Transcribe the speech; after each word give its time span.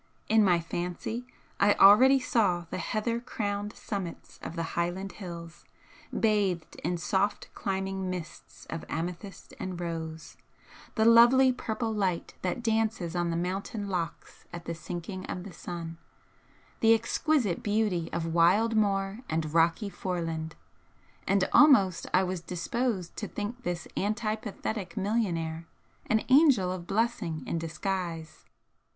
In 0.27 0.43
my 0.43 0.59
fancy 0.59 1.27
I 1.59 1.73
already 1.75 2.19
saw 2.19 2.65
the 2.71 2.79
heather 2.79 3.19
crowned 3.19 3.73
summits 3.75 4.39
of 4.41 4.55
the 4.55 4.73
Highland 4.75 5.11
hills, 5.11 5.63
bathed 6.19 6.75
in 6.77 6.97
soft 6.97 7.53
climbing 7.53 8.09
mists 8.09 8.65
of 8.71 8.83
amethyst 8.89 9.53
and 9.59 9.79
rose, 9.79 10.37
the 10.95 11.05
lovely 11.05 11.53
purple 11.53 11.93
light 11.93 12.33
that 12.41 12.63
dances 12.63 13.15
on 13.15 13.29
the 13.29 13.35
mountain 13.37 13.89
lochs 13.89 14.45
at 14.51 14.65
the 14.65 14.73
sinking 14.73 15.23
of 15.27 15.43
the 15.43 15.53
sun, 15.53 15.99
the 16.79 16.95
exquisite 16.95 17.61
beauty 17.61 18.11
of 18.11 18.25
wild 18.33 18.75
moor 18.75 19.19
and 19.29 19.53
rocky 19.53 19.87
foreland, 19.87 20.55
and 21.27 21.47
almost 21.53 22.07
I 22.11 22.23
was 22.23 22.41
disposed 22.41 23.15
to 23.17 23.27
think 23.27 23.61
this 23.61 23.87
antipathetic 23.95 24.97
millionaire 24.97 25.67
an 26.07 26.23
angel 26.27 26.71
of 26.71 26.87
blessing 26.87 27.43
in 27.45 27.59
disguise. 27.59 28.45